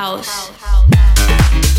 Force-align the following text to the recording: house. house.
house. 0.00 0.48
house. 0.62 1.69